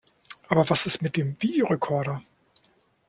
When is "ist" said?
0.87-1.03